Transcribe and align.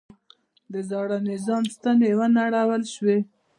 د 0.73 0.75
زاړه 0.89 1.17
نظام 1.29 1.63
ستنې 1.73 2.11
ونړول 2.19 2.83
شوې. 2.93 3.17